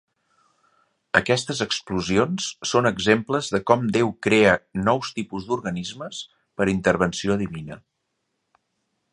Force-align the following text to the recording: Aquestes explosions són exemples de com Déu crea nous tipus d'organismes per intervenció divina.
Aquestes 1.19 1.59
explosions 1.65 2.47
són 2.71 2.89
exemples 2.91 3.51
de 3.57 3.61
com 3.73 3.85
Déu 3.99 4.11
crea 4.29 4.57
nous 4.89 5.13
tipus 5.19 5.47
d'organismes 5.51 6.25
per 6.59 6.71
intervenció 6.77 7.41
divina. 7.47 7.79